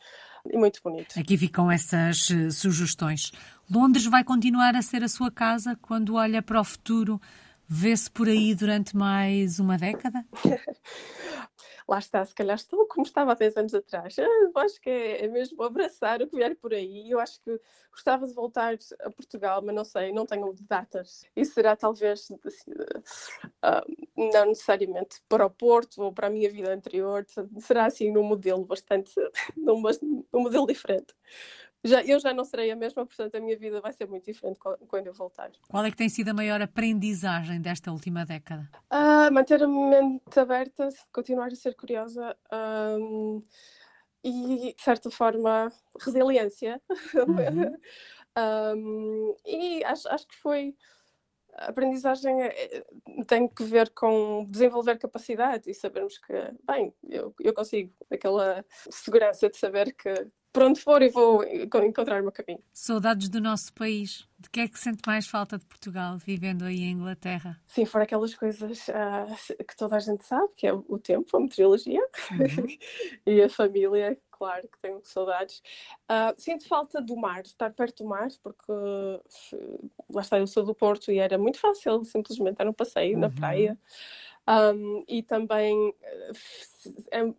e 0.52 0.58
muito 0.58 0.80
bonito. 0.84 1.20
Aqui 1.20 1.38
ficam 1.38 1.72
essas 1.72 2.30
uh, 2.30 2.52
sugestões. 2.52 3.32
Londres 3.70 4.06
vai 4.06 4.24
continuar 4.24 4.76
a 4.76 4.82
ser 4.82 5.04
a 5.04 5.08
sua 5.08 5.32
casa 5.32 5.78
quando 5.82 6.16
olha 6.16 6.42
para 6.42 6.60
o 6.60 6.64
futuro? 6.64 7.20
Vê-se 7.68 8.10
por 8.12 8.28
aí 8.28 8.54
durante 8.54 8.96
mais 8.96 9.60
uma 9.60 9.78
década? 9.78 10.24
lá 11.88 12.00
está, 12.00 12.26
se 12.26 12.34
calhar 12.34 12.56
estou 12.56 12.88
como 12.88 13.06
estava 13.06 13.32
há 13.32 13.36
10 13.36 13.58
anos 13.58 13.74
atrás. 13.74 14.18
Eu 14.18 14.52
acho 14.56 14.80
que 14.82 14.90
é, 14.90 15.26
é, 15.26 15.28
mesmo 15.28 15.62
abraçar 15.64 16.22
o 16.22 16.28
que 16.28 16.36
vier 16.36 16.56
por 16.56 16.74
aí. 16.74 17.10
Eu 17.10 17.20
acho 17.20 17.40
que 17.42 17.60
gostava 17.92 18.28
de 18.28 18.34
voltar 18.34 18.78
a 19.02 19.12
Portugal, 19.12 19.62
mas 19.64 19.76
não 19.76 19.86
sei, 19.86 20.12
não 20.12 20.26
tenho 20.26 20.54
datas. 20.62 21.24
Isso 21.36 21.54
será 21.54 21.76
talvez 21.76 22.28
assim, 22.46 22.72
uh, 22.72 24.32
não 24.34 24.48
necessariamente 24.48 25.22
para 25.30 25.46
o 25.46 25.50
Porto 25.50 26.02
ou 26.02 26.12
para 26.12 26.28
a 26.28 26.30
minha 26.30 26.50
vida 26.50 26.74
anterior, 26.74 27.26
será 27.60 27.86
assim 27.86 28.12
num 28.12 28.24
modelo 28.24 28.66
bastante, 28.66 29.14
num, 29.56 29.82
num 30.34 30.42
modelo 30.42 30.66
diferente 30.66 31.14
já, 31.86 32.04
eu 32.04 32.20
já 32.20 32.34
não 32.34 32.44
serei 32.44 32.72
a 32.72 32.76
mesma, 32.76 33.06
portanto 33.06 33.36
a 33.36 33.40
minha 33.40 33.58
vida 33.58 33.80
vai 33.80 33.94
ser 33.94 34.08
muito 34.08 34.26
diferente 34.26 34.60
quando 34.88 35.08
eu 35.08 35.14
voltar. 35.14 35.52
Qual 35.70 35.86
é 35.86 35.92
que 35.92 35.98
tem 35.98 36.10
sido 36.10 36.30
a 36.30 36.34
maior 36.34 36.62
aprendizagem 36.62 37.62
desta 37.62 37.92
última 37.92 38.26
década? 38.26 38.70
Uh, 38.92 39.32
manter 39.32 39.64
a 39.64 39.68
mente 39.68 40.40
aberta, 40.40 40.90
continuar 41.14 41.48
a 41.48 41.56
ser 41.56 41.76
curiosa 41.76 42.36
um, 43.00 43.44
e, 44.24 44.74
de 44.76 44.84
certa 44.84 45.12
forma, 45.12 45.72
resiliência. 46.00 46.82
Uhum. 47.14 47.78
um, 48.76 49.36
e 49.46 49.84
acho, 49.84 50.10
acho 50.10 50.28
que 50.28 50.36
foi 50.38 50.76
a 51.58 51.68
aprendizagem 51.68 52.42
é, 52.42 52.78
é, 52.78 52.86
tem 53.28 53.48
que 53.48 53.64
ver 53.64 53.90
com 53.92 54.46
desenvolver 54.50 54.98
capacidade 54.98 55.70
e 55.70 55.74
sabermos 55.74 56.18
que, 56.18 56.34
bem, 56.64 56.94
eu, 57.10 57.34
eu 57.40 57.54
consigo, 57.54 57.94
aquela 58.12 58.66
segurança 58.90 59.50
de 59.50 59.58
saber 59.58 59.94
que 59.94 60.28
por 60.56 60.64
onde 60.64 60.80
for 60.80 61.02
eu 61.02 61.12
vou 61.12 61.44
encontrar 61.44 62.22
o 62.22 62.24
meu 62.24 62.32
caminho. 62.32 62.64
Saudades 62.72 63.28
do 63.28 63.42
nosso 63.42 63.74
país. 63.74 64.26
De 64.40 64.50
que 64.50 64.62
é 64.62 64.68
que 64.70 64.80
sente 64.80 65.02
mais 65.06 65.28
falta 65.28 65.58
de 65.58 65.66
Portugal, 65.66 66.18
vivendo 66.18 66.64
aí 66.64 66.84
em 66.84 66.92
Inglaterra? 66.92 67.60
Sim, 67.68 67.84
fora 67.84 68.06
aquelas 68.06 68.34
coisas 68.34 68.88
uh, 68.88 69.66
que 69.66 69.76
toda 69.76 69.98
a 69.98 70.00
gente 70.00 70.24
sabe, 70.24 70.48
que 70.56 70.66
é 70.66 70.74
o 70.74 70.98
tempo, 70.98 71.36
a 71.36 71.40
meteorologia 71.42 72.02
uhum. 72.32 72.68
e 73.28 73.42
a 73.42 73.50
família, 73.50 74.18
claro 74.32 74.62
que 74.62 74.80
tenho 74.82 75.02
saudades. 75.04 75.62
Uh, 76.10 76.34
sinto 76.38 76.68
falta 76.70 77.02
do 77.02 77.18
mar, 77.18 77.42
estar 77.42 77.74
perto 77.74 78.04
do 78.04 78.10
mar, 78.10 78.30
porque 78.42 78.72
lá 80.10 80.22
está, 80.22 80.40
eu 80.40 80.48
sou 80.48 80.64
do 80.64 80.74
Porto 80.74 81.12
e 81.12 81.20
era 81.20 81.38
muito 81.38 81.60
fácil 81.60 82.06
simplesmente 82.06 82.56
dar 82.56 82.68
um 82.70 82.74
passeio 82.74 83.16
uhum. 83.16 83.22
na 83.22 83.30
praia. 83.30 83.78
Um, 84.48 85.04
e 85.08 85.22
também 85.22 85.94
é, 87.12 87.34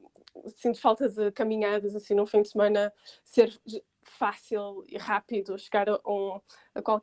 sinto 0.49 0.81
falta 0.81 1.09
de 1.09 1.31
caminhadas 1.33 1.95
assim 1.95 2.14
no 2.14 2.26
fim 2.26 2.43
de 2.43 2.49
semana 2.49 2.93
ser 3.25 3.61
fácil 4.07 4.85
e 4.88 4.97
rápido 4.97 5.59
chegar 5.59 5.88
a, 5.88 6.00
um, 6.07 6.40
a, 6.75 6.83
qual, 6.83 7.02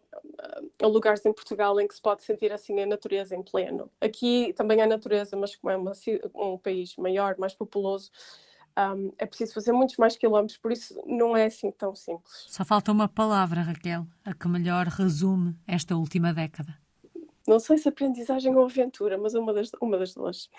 a, 0.81 0.87
lugares 0.87 1.25
em 1.25 1.33
Portugal 1.33 1.79
em 1.79 1.87
que 1.87 1.95
se 1.95 2.01
pode 2.01 2.23
sentir 2.23 2.51
assim 2.51 2.79
a 2.81 2.85
natureza 2.85 3.35
em 3.35 3.43
pleno. 3.43 3.91
Aqui 4.01 4.53
também 4.53 4.81
há 4.81 4.87
natureza, 4.87 5.35
mas 5.35 5.55
como 5.55 5.71
é 5.71 5.77
uma, 5.77 5.91
um 6.35 6.57
país 6.57 6.95
maior, 6.97 7.37
mais 7.37 7.53
populoso, 7.53 8.09
um, 8.77 9.11
é 9.17 9.25
preciso 9.25 9.53
fazer 9.53 9.71
muitos 9.71 9.97
mais 9.97 10.17
quilómetros, 10.17 10.57
por 10.57 10.71
isso 10.71 10.99
não 11.05 11.37
é 11.37 11.45
assim 11.45 11.71
tão 11.71 11.93
simples. 11.93 12.45
Só 12.47 12.65
falta 12.65 12.91
uma 12.91 13.07
palavra, 13.07 13.61
Raquel, 13.61 14.07
a 14.25 14.33
que 14.33 14.47
melhor 14.47 14.87
resume 14.87 15.55
esta 15.67 15.95
última 15.95 16.33
década. 16.33 16.77
Não 17.47 17.59
sei 17.59 17.77
se 17.77 17.89
aprendizagem 17.89 18.55
ou 18.55 18.65
aventura, 18.65 19.17
mas 19.17 19.33
uma 19.33 19.53
das, 19.53 19.69
uma 19.81 19.97
das 19.97 20.13
duas 20.13 20.49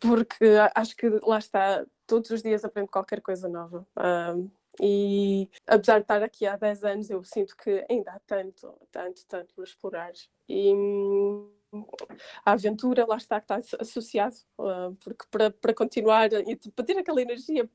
porque 0.00 0.44
acho 0.74 0.96
que 0.96 1.08
lá 1.22 1.38
está, 1.38 1.84
todos 2.06 2.30
os 2.30 2.42
dias 2.42 2.64
aprendo 2.64 2.88
qualquer 2.88 3.20
coisa 3.20 3.48
nova. 3.48 3.86
Um, 3.96 4.50
e 4.80 5.48
apesar 5.66 5.98
de 5.98 6.04
estar 6.04 6.22
aqui 6.22 6.46
há 6.46 6.56
10 6.56 6.84
anos, 6.84 7.10
eu 7.10 7.22
sinto 7.24 7.56
que 7.56 7.84
ainda 7.88 8.12
há 8.12 8.18
tanto, 8.20 8.74
tanto, 8.90 9.24
tanto 9.26 9.54
por 9.54 9.64
explorar. 9.64 10.12
E 10.48 10.72
hum, 10.74 11.50
a 12.44 12.52
aventura, 12.52 13.06
lá 13.06 13.16
está, 13.16 13.40
que 13.40 13.52
está 13.52 13.76
associado, 13.80 14.36
uh, 14.58 14.94
porque 15.02 15.24
para, 15.30 15.50
para 15.50 15.74
continuar 15.74 16.32
e 16.32 16.56
para 16.56 16.84
ter 16.84 16.98
aquela 16.98 17.22
energia 17.22 17.68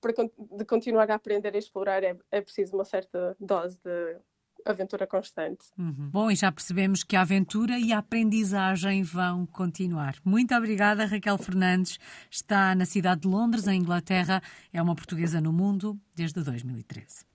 para, 0.00 0.12
de 0.38 0.64
continuar 0.64 1.10
a 1.10 1.14
aprender 1.14 1.54
a 1.54 1.58
explorar 1.58 2.04
é, 2.04 2.16
é 2.30 2.40
preciso 2.40 2.74
uma 2.74 2.84
certa 2.84 3.36
dose 3.40 3.78
de 3.82 4.18
aventura 4.64 5.06
constante. 5.06 5.66
Uhum. 5.78 6.08
Bom, 6.10 6.30
e 6.30 6.36
já 6.36 6.50
percebemos 6.50 7.04
que 7.04 7.16
a 7.16 7.20
aventura 7.20 7.78
e 7.78 7.92
a 7.92 7.98
aprendizagem 7.98 9.02
vão 9.02 9.46
continuar. 9.46 10.16
Muito 10.24 10.54
obrigada, 10.54 11.04
Raquel 11.04 11.38
Fernandes. 11.38 11.98
Está 12.30 12.74
na 12.74 12.86
cidade 12.86 13.22
de 13.22 13.28
Londres, 13.28 13.66
em 13.66 13.80
Inglaterra. 13.80 14.42
É 14.72 14.80
uma 14.80 14.94
portuguesa 14.94 15.40
no 15.40 15.52
mundo 15.52 15.98
desde 16.14 16.42
2013. 16.42 17.26